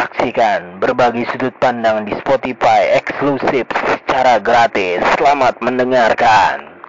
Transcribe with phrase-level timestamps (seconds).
[0.00, 5.04] Saksikan berbagi sudut pandang di Spotify eksklusif secara gratis.
[5.20, 6.80] Selamat mendengarkan.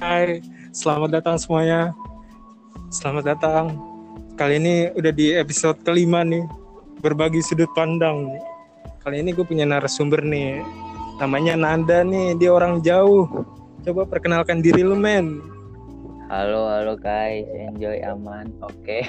[0.00, 0.40] Hai,
[0.72, 1.92] selamat datang semuanya.
[2.88, 3.76] Selamat datang.
[4.40, 6.48] Kali ini udah di episode kelima nih,
[7.04, 8.40] berbagi sudut pandang.
[9.04, 10.64] Kali ini gue punya narasumber nih,
[11.20, 13.28] namanya Nanda nih, dia orang jauh.
[13.84, 15.55] Coba perkenalkan diri lu, men.
[16.26, 18.98] Halo, halo guys, enjoy aman, oke.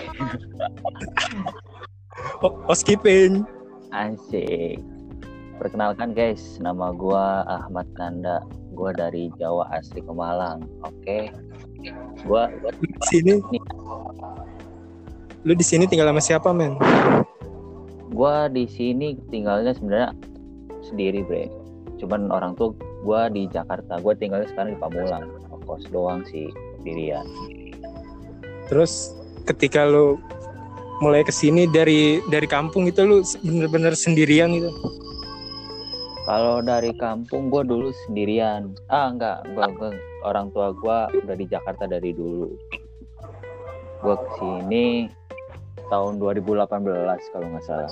[2.45, 3.41] Oh, housekeeping.
[3.89, 4.77] Asik.
[5.57, 8.45] Perkenalkan guys, nama gua Ahmad Nanda.
[8.77, 11.33] Gua dari Jawa asli Kemalang, oke.
[12.21, 13.61] Gua, gua Lu di sini, nih,
[15.41, 16.77] lu di sini tinggal sama siapa, men?
[18.13, 20.13] gua di sini tinggalnya sebenarnya
[20.85, 21.49] sendiri, bre.
[21.97, 23.97] Cuman orang tuh gua di Jakarta.
[24.05, 25.25] Gua tinggalnya sekarang di Pamulang.
[25.65, 26.47] Kos doang sih
[26.87, 27.27] sendirian.
[28.71, 29.11] Terus
[29.43, 30.15] ketika lu
[31.03, 34.71] mulai ke sini dari dari kampung itu lu bener-bener sendirian gitu.
[36.27, 38.75] Kalau dari kampung gue dulu sendirian.
[38.91, 39.91] Ah enggak, gua, gua
[40.27, 42.51] orang tua gue udah di Jakarta dari dulu.
[44.03, 45.07] Gue ke sini
[45.87, 47.91] tahun 2018 kalau nggak salah.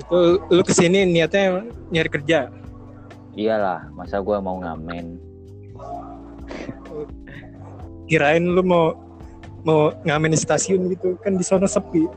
[0.00, 2.52] Itu lu ke sini niatnya nyari kerja.
[3.32, 5.29] Iyalah, masa gue mau ngamen.
[8.10, 8.96] Kirain lu mau
[9.62, 12.08] mau ngamen di stasiun gitu kan di sana sepi.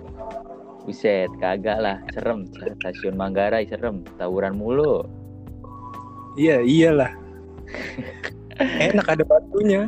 [0.83, 2.43] Buset, kagak lah, serem.
[2.51, 5.07] Stasiun Manggarai serem, tawuran mulu.
[6.35, 7.11] Iya, iyalah.
[8.91, 9.87] Enak ada batunya.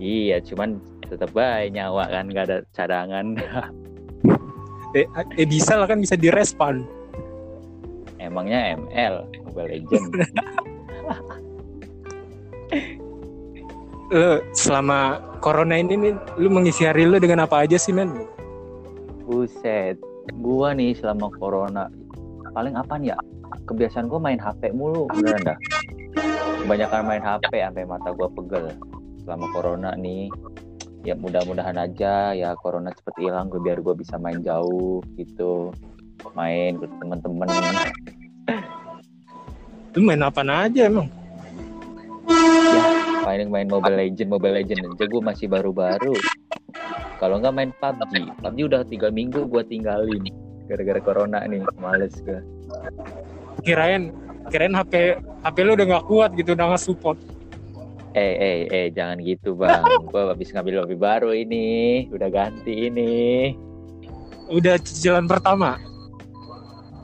[0.00, 3.26] Iya, cuman tetap baik nyawa kan, nggak ada cadangan.
[4.94, 6.86] Eh, eh bisa lah kan bisa direspon.
[8.22, 10.06] Emangnya ML, Mobile Legend.
[14.12, 18.12] Lu selama corona ini nih, lu mengisi hari lu dengan apa aja sih, men?
[19.24, 19.96] Buset,
[20.44, 21.88] gua nih selama corona
[22.52, 23.16] paling apa ya?
[23.64, 25.58] Kebiasaan gua main HP mulu, beneran dah.
[26.60, 28.76] Kebanyakan main HP sampai mata gua pegel
[29.24, 30.28] selama corona nih.
[31.04, 35.72] Ya mudah-mudahan aja ya corona cepet hilang gue biar gua bisa main jauh gitu.
[36.32, 37.48] Main ke temen-temen.
[39.92, 41.08] Lu main apa aja emang?
[43.24, 46.14] Main main Mobile Legend, Mobile Legend aja gue masih baru-baru.
[47.16, 48.12] Kalau nggak main PUBG,
[48.44, 50.28] PUBG udah tiga minggu gua tinggalin
[50.68, 52.40] gara-gara corona nih, males gue.
[53.64, 54.12] Kirain
[54.52, 57.18] kirain HP HP lu udah nggak kuat gitu udah nggak support.
[58.14, 59.82] Eh, eh, eh, jangan gitu bang.
[60.06, 63.50] Gua habis ngambil mobil baru ini, udah ganti ini.
[64.52, 65.80] Udah cicilan pertama.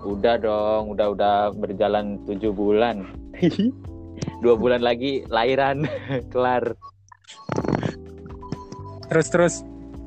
[0.05, 3.09] Udah dong, udah udah berjalan tujuh bulan.
[4.41, 5.85] Dua bulan lagi lahiran,
[6.33, 6.77] kelar.
[9.11, 9.55] Terus terus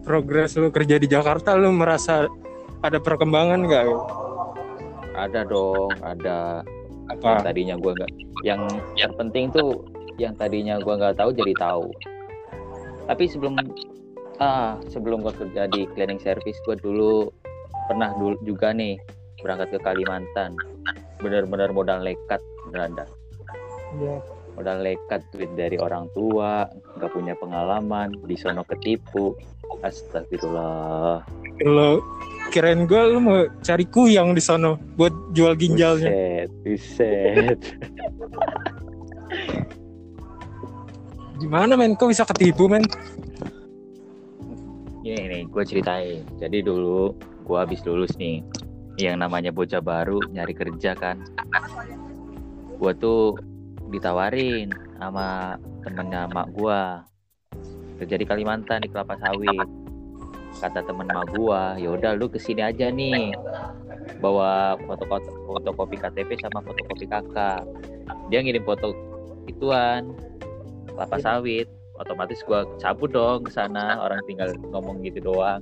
[0.04, 2.28] progres lu kerja di Jakarta lu merasa
[2.84, 3.86] ada perkembangan nggak?
[5.16, 6.64] Ada dong, ada.
[7.04, 7.46] Yang Apa?
[7.52, 8.12] tadinya gua nggak,
[8.48, 8.62] yang
[8.96, 9.84] yang penting tuh,
[10.16, 11.88] yang tadinya gua nggak tahu jadi tahu.
[13.12, 13.60] Tapi sebelum
[14.40, 17.28] ah sebelum gua kerja di cleaning service, gua dulu
[17.92, 18.96] pernah dulu juga nih
[19.44, 20.56] berangkat ke Kalimantan.
[21.20, 22.96] Bener-bener modal nekat, beneran
[23.98, 24.02] dah.
[24.02, 24.18] Iya.
[24.54, 26.70] modal nekat duit dari orang tua
[27.02, 29.34] nggak punya pengalaman di sono ketipu
[29.82, 31.26] astagfirullah
[31.66, 32.02] Lo
[32.54, 36.06] kirain gue lu mau cari kuyang di sono buat jual ginjalnya.
[36.06, 37.60] buset buset
[41.42, 41.98] Gimana men?
[41.98, 42.86] Kok bisa ketipu men?
[45.04, 47.12] ini nih gue ceritain jadi dulu
[47.44, 48.40] gue habis lulus nih
[48.96, 51.20] yang namanya bocah baru nyari kerja kan
[52.80, 53.36] gue tuh
[53.94, 55.54] ditawarin sama
[55.86, 56.82] temennya mak gue
[58.02, 59.70] kerja di Kalimantan di kelapa sawit.
[60.58, 63.38] Kata temen mak gue yaudah lu ke sini aja nih.
[64.18, 65.06] Bawa foto
[65.46, 67.62] fotokopi KTP sama fotokopi kakak.
[68.34, 68.98] Dia ngirim foto
[69.46, 70.18] ituan
[70.90, 71.68] kelapa sawit
[72.02, 74.02] otomatis gua cabut dong ke sana.
[74.02, 75.62] Orang tinggal ngomong gitu doang.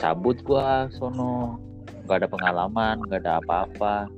[0.00, 1.60] Cabut gua sono.
[2.06, 4.08] Nggak ada pengalaman nggak ada apa-apa.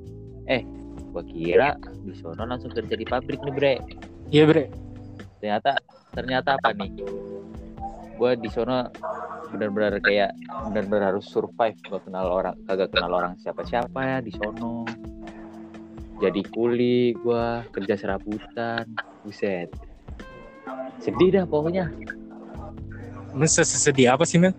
[0.48, 0.62] Eh
[1.10, 3.74] gua kira di sono langsung kerja di pabrik nih bre.
[4.28, 4.64] Iya bre.
[5.40, 5.76] ternyata
[6.12, 6.90] ternyata apa nih?
[8.16, 8.88] Gua di sono
[9.52, 10.32] benar-benar kayak
[10.70, 14.84] benar-benar harus survive gak kenal orang kagak kenal orang siapa-siapa ya di sono.
[16.20, 18.84] Jadi kuli gua kerja serabutan
[19.24, 19.68] buset.
[21.02, 21.90] Sedih dah pokoknya.
[23.34, 24.54] Emang sesedih apa sih men?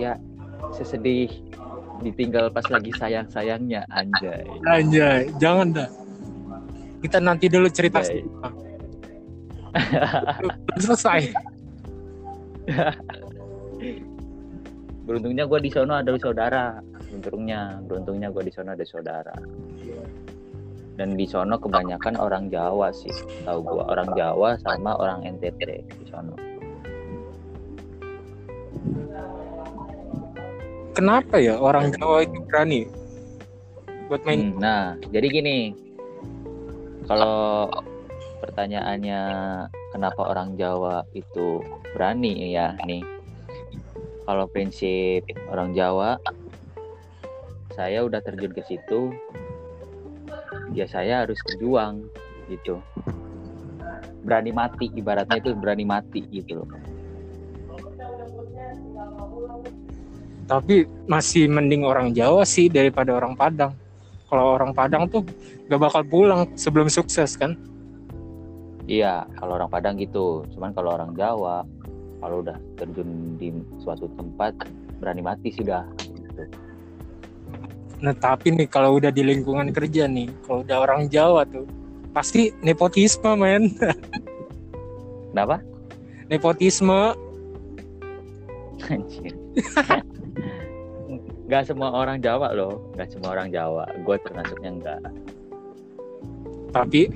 [0.00, 0.16] ya
[0.72, 1.28] sesedih
[2.00, 4.44] ditinggal pas lagi sayang sayangnya anjay.
[4.66, 5.88] Anjay, jangan dah.
[7.00, 8.04] kita nanti dulu cerita
[10.76, 11.32] selesai.
[15.08, 16.76] Beruntungnya gue di sono ada saudara.
[17.08, 19.32] Beruntungnya beruntungnya gue di sono ada saudara.
[21.00, 23.16] Dan di sono kebanyakan orang Jawa sih
[23.48, 26.36] tahu gue orang Jawa sama orang NTT di sono
[30.94, 32.80] kenapa ya orang Jawa itu berani
[34.10, 34.50] buat main?
[34.50, 34.82] Hmm, nah
[35.14, 35.58] jadi gini.
[37.06, 37.70] Kalau
[38.42, 39.22] pertanyaannya
[39.94, 41.62] kenapa orang Jawa itu
[41.94, 43.02] berani ya nih?
[44.26, 46.18] Kalau prinsip orang Jawa
[47.74, 49.14] saya udah terjun ke situ
[50.74, 52.06] ya saya harus berjuang
[52.50, 52.82] gitu.
[54.26, 56.89] Berani mati ibaratnya itu berani mati gitu loh
[60.50, 63.70] tapi masih mending orang Jawa sih daripada orang Padang
[64.26, 65.22] kalau orang Padang tuh
[65.70, 67.54] gak bakal pulang sebelum sukses kan
[68.90, 70.42] Iya, kalau orang Padang gitu.
[70.50, 71.62] Cuman kalau orang Jawa,
[72.18, 74.66] kalau udah terjun di suatu tempat,
[74.98, 75.86] berani mati sudah.
[76.02, 76.42] Gitu.
[78.02, 81.70] Nah tapi nih kalau udah di lingkungan kerja nih, kalau udah orang Jawa tuh
[82.10, 83.70] pasti nepotisme men,
[85.30, 85.62] Kenapa?
[86.26, 87.14] nepotisme.
[88.90, 89.32] Anjir.
[91.50, 93.82] Gak semua orang Jawa loh, gak semua orang Jawa.
[94.06, 95.02] Gue termasuknya enggak.
[96.70, 97.10] Tapi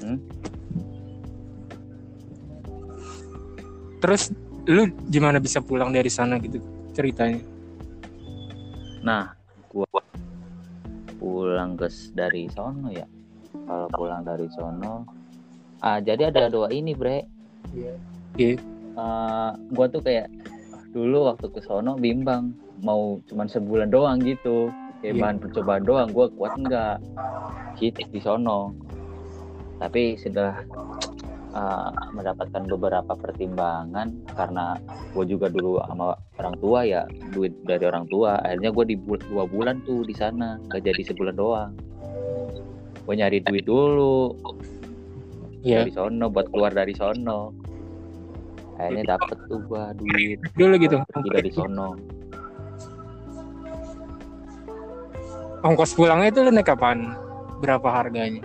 [0.00, 0.16] Hmm?
[4.00, 4.32] terus
[4.64, 6.56] lu gimana bisa pulang dari sana gitu
[6.96, 7.36] ceritanya?
[9.04, 9.36] Nah,
[9.68, 9.84] gue
[11.20, 13.04] pulang ke dari sono ya.
[13.52, 15.04] Kalau pulang dari sono,
[15.84, 17.28] ah jadi ada dua ini bre.
[17.76, 17.94] Iya.
[18.40, 18.56] Eh,
[19.52, 20.32] gue tuh kayak
[20.90, 22.50] dulu waktu ke sono bimbang
[22.82, 24.70] mau cuman sebulan doang gitu.
[25.00, 25.22] Kayak Iya.
[25.22, 26.96] bahan percobaan doang gue kuat enggak
[27.76, 28.74] gitu di sono.
[29.78, 30.60] Tapi sudah
[31.50, 34.06] eh, mendapatkan beberapa pertimbangan
[34.38, 34.78] karena
[35.10, 37.02] gue juga dulu sama orang tua ya
[37.34, 41.10] duit dari orang tua akhirnya gue di bul- dua bulan tuh di sana gak jadi
[41.10, 41.74] sebulan doang.
[43.02, 44.30] Gue nyari duit dulu.
[45.60, 45.84] Iya.
[45.84, 47.52] dari sono buat keluar dari sono
[48.80, 50.96] akhirnya dapet tuh gua duit Dulu gitu.
[51.28, 52.00] tidak di sono
[55.60, 57.12] Ongkos pulangnya itu lu naik kapan?
[57.60, 58.40] Berapa harganya?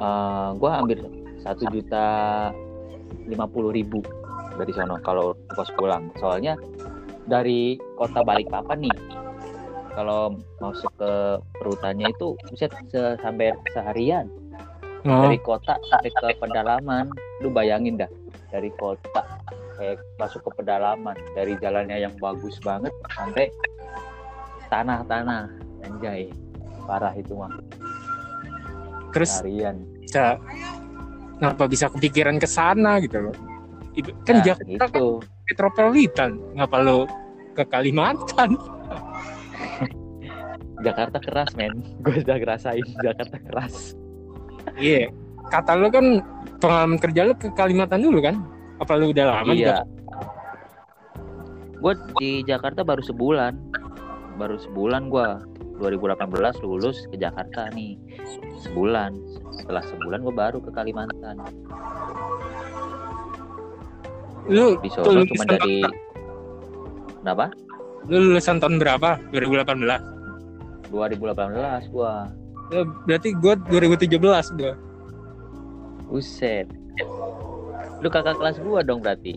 [0.00, 1.04] Eh, gua ambil
[1.44, 2.06] satu juta
[3.28, 4.00] lima puluh ribu
[4.56, 6.56] dari sono kalau kos pulang soalnya
[7.28, 8.96] dari kota Balikpapan nih
[9.92, 11.12] kalau masuk ke
[11.60, 12.68] perutannya itu bisa
[13.20, 14.28] sampai seharian
[15.06, 17.06] Oh, dari kota sampai ke pedalaman
[17.38, 18.10] lu bayangin dah
[18.50, 19.22] dari kota
[19.76, 23.52] kayak masuk ke pedalaman dari jalannya yang bagus banget sampai
[24.72, 25.50] tanah-tanah.
[25.86, 26.32] Anjay
[26.86, 27.50] parah itu mah
[29.10, 30.38] terus harian bisa
[31.40, 33.36] kenapa bisa kepikiran ke sana gitu loh?
[34.28, 35.06] Kan Nah, Jakarta kan itu
[35.48, 37.08] metropolitan, ngapa lu
[37.56, 38.60] ke Kalimantan?
[40.86, 41.80] Jakarta keras men.
[42.04, 43.96] Gue udah ngerasain Jakarta keras.
[44.76, 45.08] Iya.
[45.52, 46.20] Kata lu kan
[46.58, 48.42] pengalaman kerja lu ke Kalimantan dulu kan?
[48.82, 49.86] Apa lu udah lama di iya
[51.76, 53.54] gue di Jakarta baru sebulan.
[54.36, 55.28] Baru sebulan gue
[55.78, 57.94] 2018 lulus ke Jakarta nih.
[58.66, 59.14] Sebulan.
[59.54, 61.38] Setelah sebulan gue baru ke Kalimantan.
[64.50, 65.82] Lu di Solo cuma dari
[67.22, 67.50] kenapa?
[68.06, 69.18] Lu lulusan tahun berapa?
[69.34, 70.90] 2018.
[70.94, 72.30] 2018 gua.
[72.70, 74.22] Lu, berarti gua 2017
[74.54, 74.78] gua.
[76.06, 76.66] Buset.
[78.00, 79.34] Lu kakak kelas gua dong berarti.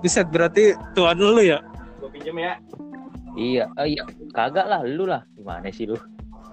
[0.00, 1.60] Buset berarti tuan lu ya?
[3.38, 4.02] iya oh iya.
[4.34, 5.22] Kagak lah lu lah.
[5.34, 5.98] Gimana sih lu?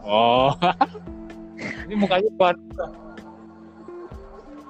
[0.02, 0.54] Oh.
[1.88, 2.58] Ini mukanya tuan.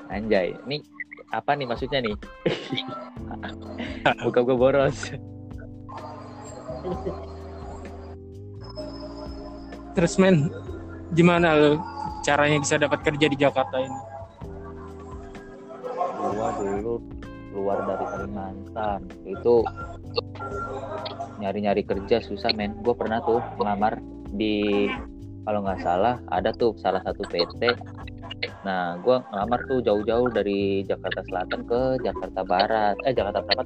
[0.07, 0.55] anjay.
[0.67, 0.79] Nih
[1.35, 2.15] apa nih maksudnya nih?
[4.23, 5.11] Muka gua boros.
[9.97, 10.53] Terus men,
[11.17, 11.96] gimana lu
[12.27, 13.99] caranya bisa dapat kerja di Jakarta ini?
[16.17, 16.99] gua dulu
[17.55, 19.01] keluar dari Kalimantan.
[19.23, 19.63] Itu
[21.39, 22.75] nyari-nyari kerja susah men.
[22.83, 23.97] Gue pernah tuh ngelamar
[24.35, 24.85] di
[25.47, 27.71] kalau nggak salah ada tuh salah satu PT
[28.61, 32.95] nah gue ngelamar tuh jauh-jauh dari Jakarta Selatan ke Jakarta Barat.
[33.07, 33.65] Eh Jakarta Barat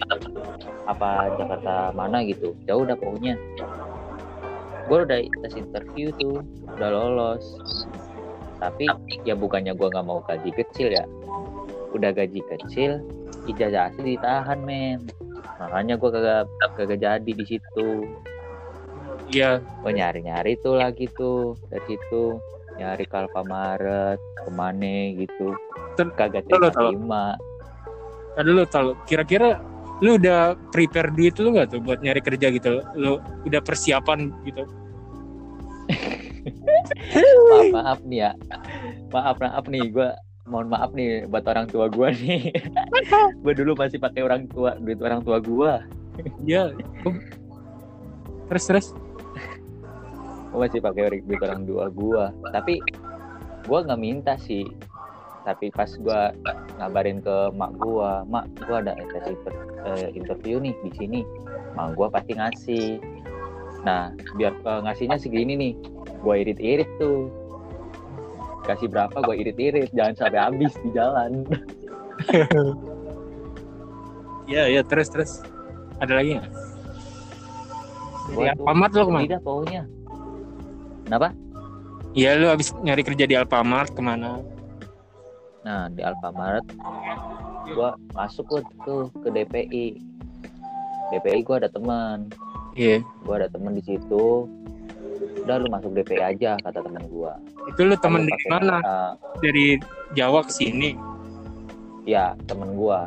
[0.88, 2.56] apa Jakarta mana gitu.
[2.70, 3.36] Jauh dah pokoknya.
[4.88, 6.46] Gue udah tes interview tuh
[6.78, 7.44] udah lolos
[8.62, 8.86] tapi
[9.26, 11.04] ya bukannya gue nggak mau gaji kecil ya.
[11.98, 13.02] Udah gaji kecil
[13.50, 15.10] ijazah asli ditahan men.
[15.58, 16.46] Makanya gue kagak
[16.78, 18.06] kagak jadi di situ.
[19.34, 22.38] Iya, gue nyari nyari tuh lagi tuh dari situ.
[22.78, 25.58] Nyari ke Alfamaret ke mana gitu.
[25.98, 27.36] Kagak terima.
[28.38, 29.60] Ada lu tahu kira-kira
[30.02, 32.86] lu udah prepare duit lu nggak tuh buat nyari kerja gitu?
[32.94, 34.66] Lu udah persiapan gitu
[37.52, 38.32] maaf maaf nih ya.
[39.12, 40.10] Maaf maaf nih gue
[40.50, 42.52] mohon maaf nih buat orang tua gue nih.
[43.44, 45.74] Gue dulu masih pakai orang tua duit orang tua gue.
[46.44, 46.76] Gua-
[48.52, 48.88] terus terus.
[50.52, 52.84] Gue masih pakai duit orang tua gue tapi
[53.66, 54.68] gue nggak minta sih.
[55.42, 56.22] Tapi pas gue
[56.78, 59.26] ngabarin ke mak gue mak gue ada tes
[59.88, 61.20] eh, interview nih di sini.
[61.74, 62.88] Mak gue pasti ngasih.
[63.88, 65.74] Nah biar eh, ngasihnya segini nih
[66.22, 67.28] gue irit-irit tuh.
[68.66, 69.90] Kasih berapa gue irit-irit.
[69.92, 71.46] Jangan sampai habis di jalan.
[74.52, 75.40] Iya iya terus terus.
[76.04, 76.52] Ada lagi nggak?
[78.36, 79.24] Gua tuh Alfamart lo ke mana?
[79.24, 79.84] tidak pokoknya.
[81.08, 81.28] Kenapa?
[82.12, 84.44] Iya lu abis nyari kerja di Alfamart ke mana?
[85.62, 86.66] nah di Alfamaret
[87.70, 89.94] gue masuk gua tuh ke DPI
[91.14, 92.34] DPI gue ada teman.
[92.74, 93.06] Iya.
[93.06, 94.50] gue ada temen di situ
[95.42, 97.34] udah lu masuk DPI aja kata temen gue
[97.74, 98.78] Itu lu temen dari mana?
[99.42, 99.68] Dari
[100.14, 100.94] Jawa ke sini.
[102.02, 103.00] ya temen gue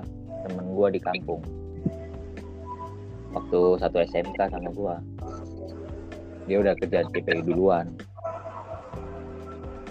[0.47, 1.43] temen gue di kampung.
[3.35, 4.95] Waktu satu SMK sama gue
[6.45, 7.97] dia udah kerja di DPI duluan.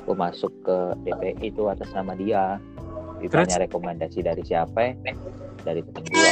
[0.08, 2.60] Gue masuk ke DPI itu atas nama dia.
[3.20, 4.96] Ditanya rekomendasi dari siapa?
[5.64, 6.32] Dari temen gue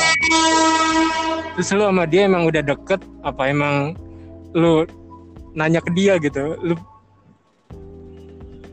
[1.59, 3.03] Terus lu sama dia emang udah deket?
[3.27, 3.99] Apa emang
[4.55, 4.87] lu
[5.57, 6.55] nanya ke dia gitu?
[6.61, 6.75] Lu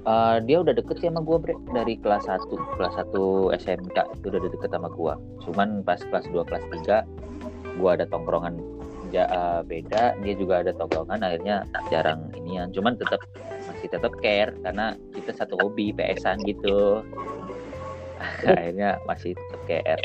[0.08, 1.54] Eh, dia udah deket sih sama gue bre.
[1.68, 6.48] Dari kelas 1 kelas 1 SMK itu udah deket sama gue cuman pas kelas 2
[6.48, 7.04] kelas 3
[7.76, 8.56] gue ada tongkrongan
[9.12, 10.16] ja- eh, beda.
[10.24, 12.72] Dia juga ada tongkrongan akhirnya jarang inian.
[12.72, 13.20] Cuman tetap
[13.68, 17.04] masih tetap care karena kita satu hobi PS-an gitu.
[18.48, 20.02] Akhirnya masih tetap care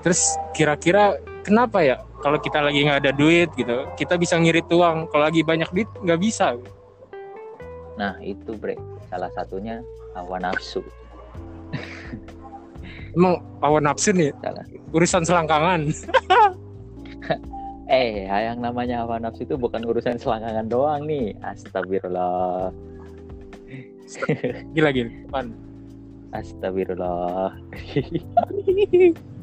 [0.00, 1.96] terus kira-kira kenapa ya?
[2.20, 5.08] Kalau kita lagi nggak ada duit gitu kita bisa ngirit uang.
[5.08, 6.56] Kalau lagi banyak duit nggak bisa.
[7.96, 8.76] Nah itu bre.
[9.08, 9.80] Salah satunya
[10.16, 10.84] hawa nafsu.
[13.16, 14.64] Emang awan nafsu nih Salah.
[14.94, 15.80] urusan selangkangan.
[17.90, 21.34] Eh yang namanya hawa nafsu itu bukan urusan selangkangan doang nih.
[21.42, 22.70] Astagfirullah.
[24.78, 25.10] Gila gila.
[26.30, 27.50] Astagfirullah.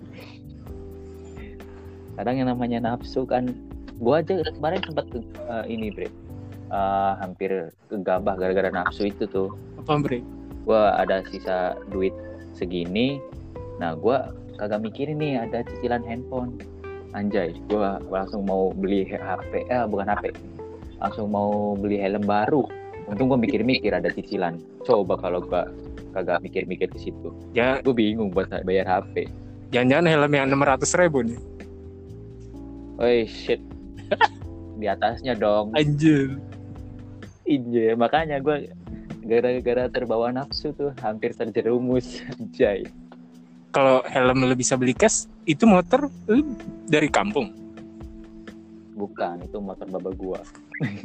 [2.18, 3.54] Kadang yang namanya nafsu kan,
[4.02, 6.10] gua aja kemarin sempat eh, ini bre,
[6.68, 9.56] Eh, hampir kegabah gara-gara nafsu itu tuh.
[9.80, 10.20] apa bre
[10.68, 12.12] Gua ada sisa duit
[12.52, 13.24] segini,
[13.80, 16.60] nah gua kagak mikirin nih ada cicilan handphone.
[17.16, 20.36] Anjay, gua langsung mau beli HP, eh bukan HP,
[21.00, 22.68] langsung mau beli helm baru.
[23.08, 24.60] Untung gua mikir-mikir ada cicilan.
[24.84, 25.72] Coba kalau gua
[26.18, 29.30] kagak mikir-mikir ke situ ya gue bingung buat bayar HP.
[29.70, 31.38] jangan-jangan helm yang 600 ribu nih
[32.98, 33.62] Woi shit,
[34.82, 35.74] di atasnya dong.
[35.78, 36.42] anjir
[37.48, 38.68] Injay, makanya gue
[39.24, 42.20] gara-gara terbawa nafsu tuh hampir terjerumus.
[42.58, 42.90] Jay,
[43.72, 46.44] kalau helm lu bisa beli cash itu motor lu
[46.90, 47.68] dari kampung
[48.98, 50.42] bukan itu motor baba gua.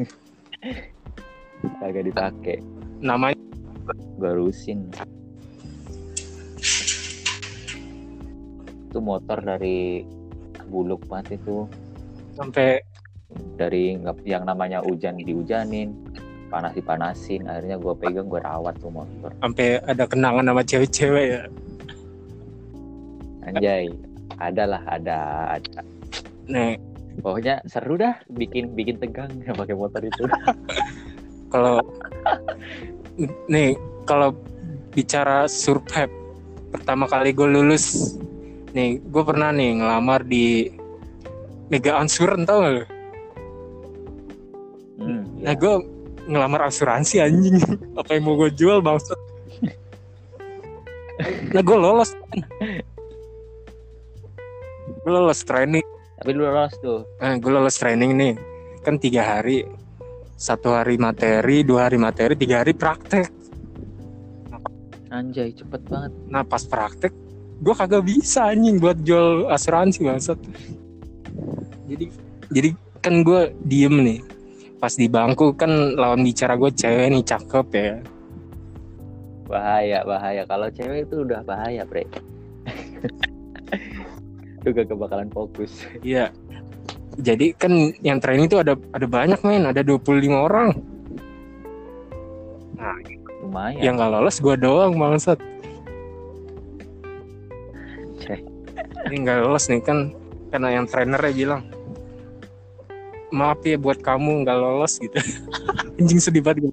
[1.78, 2.58] Kagak dipakai,
[3.04, 3.38] namanya
[4.18, 4.88] gue rusin.
[8.88, 10.02] Itu motor dari
[10.72, 11.68] buluk banget itu
[12.36, 12.80] sampai
[13.56, 13.96] dari
[14.28, 15.92] yang namanya hujan dihujanin
[16.52, 19.32] panas dipanasin akhirnya gue pegang gue rawat tuh motor.
[19.40, 21.42] sampai ada kenangan sama cewek-cewek ya?
[23.48, 23.88] Anjay
[24.36, 25.18] ada lah ada
[25.56, 25.80] ada.
[26.52, 26.76] Nih
[27.24, 30.28] pokoknya seru dah bikin bikin tegang pakai motor itu.
[31.48, 31.80] Kalau
[33.48, 33.72] nih
[34.04, 34.36] kalau
[34.92, 36.12] bicara survive
[36.68, 38.16] pertama kali gue lulus
[38.76, 40.68] nih gue pernah nih ngelamar di
[41.72, 42.84] Mega Ansuran tau gak lu?
[45.00, 45.58] hmm, Nah ya.
[45.58, 45.74] gue
[46.28, 47.56] ngelamar asuransi anjing.
[47.98, 49.16] Apa yang mau gue jual maksud
[51.56, 52.12] Nah gue lolos.
[55.00, 55.84] Gue lolos training.
[56.20, 57.08] Tapi lu lolos tuh.
[57.18, 58.34] Nah gue lolos training nih.
[58.84, 59.64] Kan tiga hari.
[60.36, 63.30] Satu hari materi, dua hari materi, tiga hari praktek.
[65.08, 66.12] Anjay cepet banget.
[66.28, 67.14] Nah pas praktek
[67.62, 70.38] gue kagak bisa anjing buat jual asuransi bangsat.
[71.92, 72.06] Jadi
[72.48, 72.68] jadi
[73.04, 74.20] kan gue diem nih.
[74.80, 77.94] Pas di bangku kan lawan bicara gue cewek nih cakep ya.
[79.52, 80.42] bahaya bahaya.
[80.48, 82.08] Kalau cewek itu udah bahaya bre.
[84.64, 85.84] Lu gak bakalan fokus.
[86.00, 86.32] Iya.
[87.20, 89.68] jadi kan yang training itu ada ada banyak men.
[89.68, 90.72] Ada 25 orang.
[92.80, 92.96] Nah
[93.44, 93.84] lumayan.
[93.84, 95.36] yang nggak lolos gue doang bangsat.
[99.12, 100.16] Ini nggak lolos nih kan
[100.48, 101.60] karena yang trainernya bilang
[103.32, 105.16] maaf ya buat kamu nggak lolos gitu.
[105.98, 106.68] Anjing sedih banget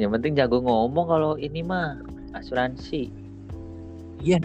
[0.00, 1.98] yang penting jago ngomong kalau ini mah
[2.36, 3.10] asuransi.
[4.20, 4.36] Iya.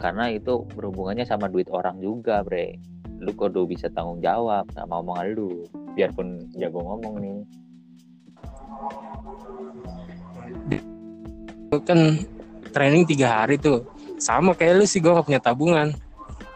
[0.00, 2.80] karena itu berhubungannya sama duit orang juga bre.
[3.20, 5.68] Lu kudu bisa tanggung jawab sama omongan lu?
[5.92, 7.38] Biarpun jago ngomong nih.
[11.84, 12.24] Kan
[12.72, 13.84] training tiga hari tuh.
[14.16, 15.92] Sama kayak lu sih gue gak punya tabungan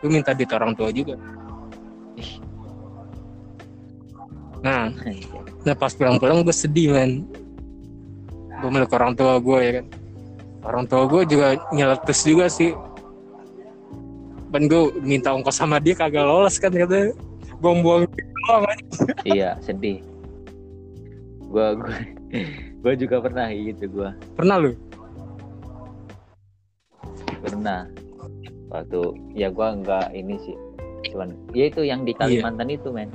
[0.04, 1.16] gue minta duit orang tua juga.
[4.60, 4.92] Nah
[5.64, 7.24] nah pas pulang-pulang gue sedih men.
[8.60, 9.86] Gue milik orang tua gue ya kan.
[10.68, 12.76] Orang tua gue juga nyeletus juga sih.
[14.52, 17.16] Dan gue minta ongkos sama dia kagak lolos kan katanya
[17.64, 18.64] buang-buang duit doang
[19.24, 20.04] iya sedih.
[21.48, 21.96] Gua gua
[22.84, 24.12] gua juga pernah gitu gua.
[24.36, 24.72] Pernah lu?
[27.40, 27.88] Pernah
[28.74, 29.00] waktu
[29.38, 30.56] ya gua nggak ini sih.
[31.14, 33.08] Cuman ya itu yang di Kalimantan itu men.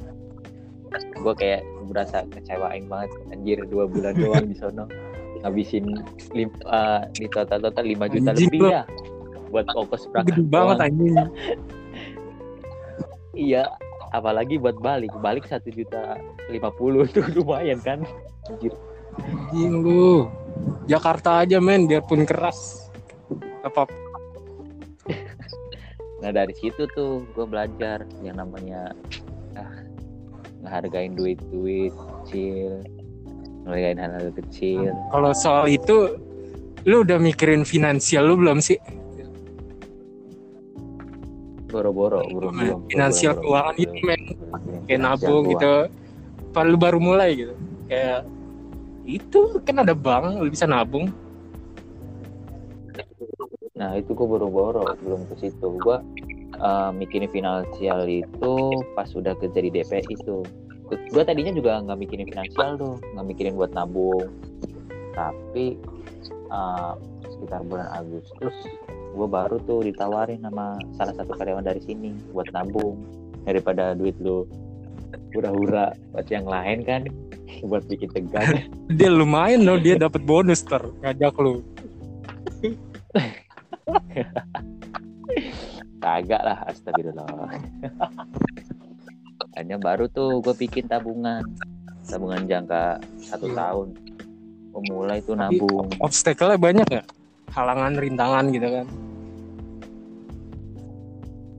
[1.19, 3.11] Gua kayak berasa kecewain banget.
[3.35, 4.87] Anjir dua bulan doang di sono.
[5.43, 5.85] Ngabisin
[6.35, 8.83] lim, eh, di total total 5 juta Anjing, lebih ya
[9.49, 11.15] buat ongkos berangkat gede banget anjing.
[13.39, 13.71] Iya
[14.11, 15.15] apalagi buat balik.
[15.23, 16.19] Balik satu juta
[16.51, 18.03] lima puluh itu lumayan kan?
[18.51, 18.75] Anjir.
[19.15, 20.27] Anjing lu.
[20.91, 22.91] Jakarta aja men biarpun keras.
[23.63, 23.87] Apa
[26.19, 28.91] Nah dari situ tuh gue belajar yang namanya
[29.55, 29.75] ah,
[30.63, 32.83] ngehargain duit-duit kecil,
[33.63, 34.91] ngehargain hal-hal kecil.
[35.15, 36.19] kalau soal itu
[36.83, 38.79] lu udah mikirin finansial lu belum sih?
[41.69, 42.89] Boro-boro, boro belum.
[42.89, 45.75] finansial keuangan belum, itu men belum kayak nabung gitu.
[46.49, 47.53] apa lu baru mulai gitu?
[47.85, 48.25] Kayak
[49.05, 51.13] itu kan ada bank lu bisa nabung
[53.79, 55.67] Nah itu gue boro-boro, belum ke situ.
[55.79, 55.97] Gue
[56.59, 58.53] eh, mikirin finansial itu
[58.93, 60.43] pas udah kerja di DPI itu.
[60.89, 64.27] Gue tadinya juga nggak mikirin finansial tuh, nggak mikirin buat nabung.
[65.15, 65.79] Tapi
[66.51, 66.93] eh,
[67.31, 68.55] sekitar bulan Agustus,
[69.15, 72.99] gue baru tuh ditawarin sama salah satu karyawan dari sini buat nabung
[73.47, 74.45] daripada duit lu
[75.33, 77.01] hura-hura buat yang lain kan
[77.69, 81.65] buat bikin tegang dia lumayan loh dia dapat bonus ter ngajak lu
[86.03, 87.27] Kagak lah, astagfirullah.
[89.59, 91.43] Hanya baru tuh gue bikin tabungan,
[92.07, 93.55] tabungan jangka satu Iya.
[93.59, 93.87] tahun.
[94.69, 95.87] Gue mulai tuh Tapi- nabung.
[95.99, 97.03] obstacle-nya banyak ya
[97.49, 98.87] halangan rintangan gitu kan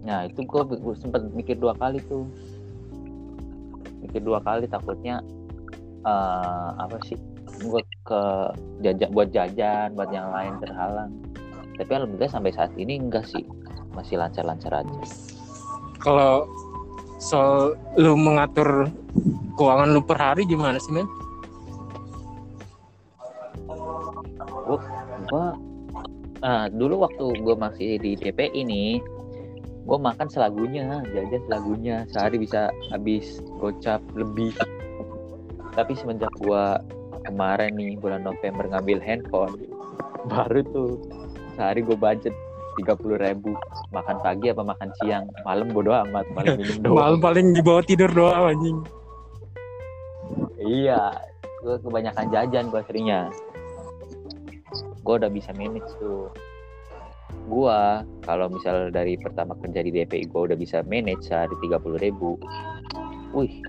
[0.01, 0.63] Nah itu gue,
[0.97, 2.25] sempet mikir dua kali tuh,
[4.01, 5.21] mikir dua kali takutnya
[6.01, 7.21] eh, apa sih?
[7.61, 8.23] Gue ke
[8.81, 11.13] jajak buat jajan, buat yang lain terhalang.
[11.81, 13.41] Tapi alhamdulillah sampai saat ini enggak sih,
[13.97, 15.01] masih lancar-lancar aja.
[16.01, 16.45] kalau
[17.21, 18.89] soal lu mengatur
[19.57, 21.09] keuangan lu per hari gimana sih men?
[25.29, 25.57] Gua
[26.45, 29.01] ah dulu waktu gua masih di DPI nih
[29.89, 31.97] gua makan selagunya jajan selagunya.
[32.13, 34.53] Sehari bisa habis gocap lebih.
[35.77, 36.81] Tapi semenjak gua
[37.25, 39.57] kemarin nih bulan November ngambil handphone
[40.33, 41.20] baru tuh
[41.61, 42.33] sehari gua budget
[42.81, 43.53] tiga puluh ribu
[43.93, 47.85] makan pagi apa makan siang malam bodo amat malam minum doang malam paling di bawah
[47.85, 48.81] tidur doang anjing
[50.61, 51.11] Iya,
[51.65, 53.33] gue kebanyakan jajan gue seringnya.
[55.01, 56.29] Gue udah bisa manage tuh.
[57.49, 57.81] Gue
[58.23, 62.37] kalau misal dari pertama kerja di DPI gue udah bisa manage sehari tiga puluh ribu.
[63.33, 63.65] Wih,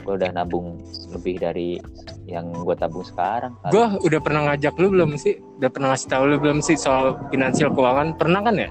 [0.00, 0.80] gue udah nabung
[1.12, 1.76] lebih dari
[2.24, 3.52] yang gue tabung sekarang.
[3.68, 5.36] Gue udah pernah ngajak lu belum sih?
[5.60, 8.16] Udah pernah ngasih tahu lu belum sih soal finansial keuangan?
[8.16, 8.70] Pernah kan ya?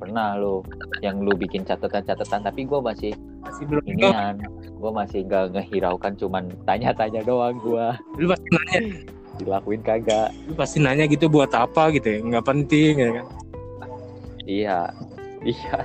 [0.00, 0.64] pernah lo
[1.04, 3.12] yang lu bikin catatan-catatan tapi gue masih
[3.44, 3.84] Masih belum.
[3.84, 4.34] inian
[4.80, 8.80] gue masih gak ngehiraukan cuman tanya-tanya doang gue Lu pasti nanya,
[9.36, 12.18] dilakuin kagak lu pasti nanya gitu buat apa gitu ya?
[12.26, 13.26] Nggak penting ya kan?
[14.50, 14.78] Iya,
[15.46, 15.76] iya.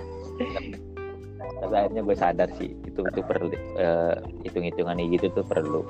[1.61, 4.15] Tapi akhirnya gue sadar sih itu itu perlu eh,
[4.47, 5.83] hitung-hitungan kayak gitu tuh perlu.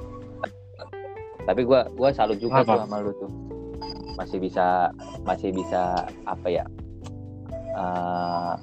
[1.46, 2.74] Tapi gue gua salut juga Apa?
[2.74, 3.30] tuh sama lu tuh
[4.18, 4.90] masih bisa
[5.28, 6.66] masih bisa apa ya
[7.78, 8.54] eh,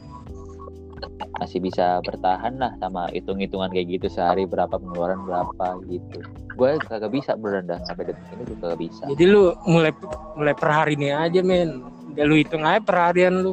[1.39, 6.19] masih bisa bertahan lah sama hitung-hitungan kayak gitu sehari berapa pengeluaran berapa gitu.
[6.59, 9.03] Gue kagak bisa berenda sampai detik ini gue kagak bisa.
[9.07, 9.95] Jadi lu mulai
[10.35, 11.83] mulai per hari ini aja men.
[12.15, 13.53] Udah lu hitung aja per harian lu.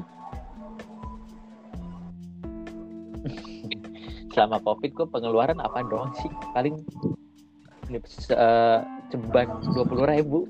[4.39, 6.31] Selama covid gue pengeluaran apa doang sih?
[6.55, 6.79] Paling
[7.91, 8.79] uh,
[9.11, 10.47] ceban dua puluh ribu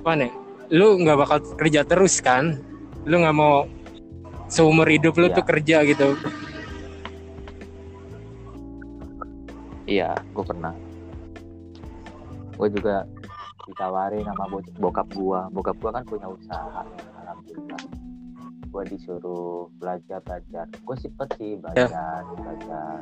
[0.03, 0.33] Apa nih
[0.75, 2.59] lu nggak bakal kerja terus kan?
[3.07, 3.63] Lu nggak mau
[4.49, 5.37] seumur hidup lu iya.
[5.37, 6.09] tuh kerja gitu.
[9.89, 10.73] Iya gue pernah.
[12.57, 13.05] Gue juga
[13.69, 14.45] ditawarin sama
[14.81, 15.53] bokap gua.
[15.53, 16.83] Bokap gua kan punya usaha
[17.25, 17.83] alhamdulillah.
[18.69, 20.65] Gue disuruh belajar belajar.
[20.85, 22.37] Gue sempet sih belajar yeah.
[22.37, 23.01] belajar.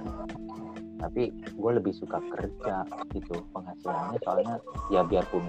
[0.97, 2.83] Tapi gue lebih suka kerja
[3.15, 4.19] gitu penghasilannya.
[4.27, 4.57] Soalnya
[4.91, 5.43] ya biarpun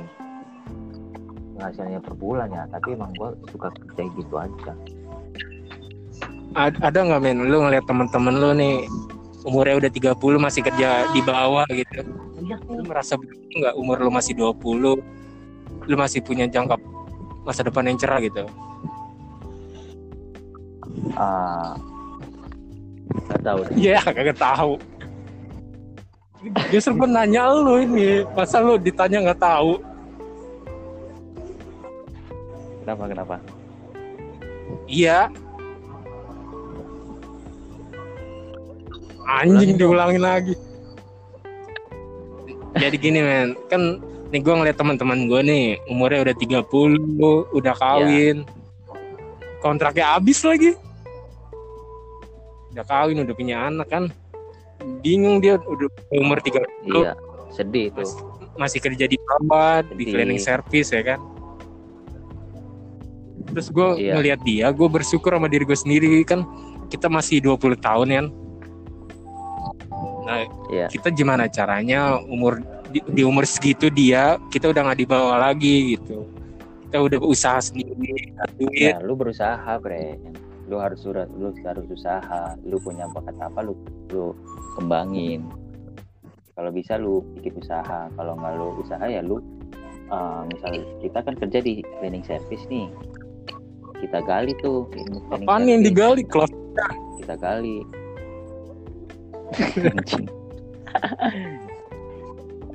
[1.58, 2.64] penghasilannya per bulan ya.
[2.70, 4.74] Tapi emang gue suka kerja gitu aja
[6.58, 7.46] ada nggak men?
[7.46, 8.76] Lu ngeliat temen-temen lu nih
[9.46, 12.02] umurnya udah 30 masih kerja di bawah gitu.
[12.42, 12.58] Iya.
[12.66, 13.14] lu merasa
[13.54, 13.74] nggak?
[13.78, 14.98] Umur lu masih 20
[15.88, 16.76] lu masih punya jangka
[17.46, 18.44] masa depan yang cerah gitu?
[21.16, 21.78] Ah.
[23.32, 24.76] Uh, tahu iya yeah, kagak tahu.
[26.74, 29.80] Justru gue nanya lu ini masa lu ditanya nggak tahu?
[32.84, 33.36] Kenapa kenapa?
[34.88, 35.32] Iya
[39.28, 40.56] anjing diulangin lagi.
[42.80, 43.60] Jadi gini men.
[43.68, 44.00] Kan
[44.32, 48.38] nih gue ngeliat teman-teman gue nih umurnya udah 30 udah kawin.
[48.42, 48.56] Ya.
[49.58, 50.78] kontraknya habis lagi.
[52.72, 54.04] Udah kawin udah punya anak kan.
[55.04, 57.18] Bingung dia udah umur 30 iya
[57.52, 58.04] sedih itu.
[58.06, 58.22] Masih,
[58.56, 61.20] masih kerja di perawat di cleaning service ya kan.
[63.48, 64.14] Terus gue iya.
[64.20, 66.46] ngeliat dia gue bersyukur sama diri gue sendiri kan.
[66.88, 68.26] Kita masih 20 tahun kan
[70.28, 70.92] nah iya.
[70.92, 72.60] kita gimana caranya umur
[72.92, 76.28] di, di umur segitu dia kita udah nggak dibawa lagi gitu.
[76.88, 78.96] Kita udah usaha sendiri duit.
[78.96, 80.16] Ya, lu berusaha bre.
[80.68, 82.56] Lu harus surat lu harus usaha.
[82.64, 83.76] Lu punya bakat apa lu
[84.12, 84.32] lu
[84.80, 85.48] kembangin.
[86.56, 88.08] Kalau bisa lu bikin usaha.
[88.16, 89.44] Kalau nggak lu usaha ya lu
[90.08, 92.88] uh, misal kita kan kerja di cleaning service nih.
[94.00, 94.88] Kita gali tuh.
[95.28, 96.24] Apa yang digali?
[96.24, 96.52] Kelas.
[97.20, 97.84] Kita gali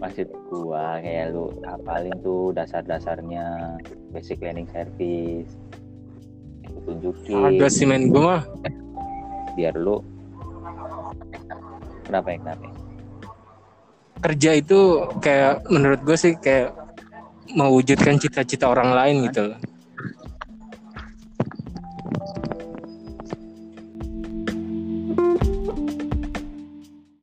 [0.03, 3.79] maksud gua kayak lu hafalin tuh dasar-dasarnya
[4.11, 5.55] basic cleaning service.
[6.83, 8.43] Tunjukin ada sih main gua mah
[9.53, 10.01] biar lu
[12.09, 12.73] kenapa ya kenapa ya?
[14.23, 14.81] kerja itu
[15.19, 16.73] kayak menurut gue sih kayak
[17.53, 19.59] mewujudkan cita-cita orang lain gitu loh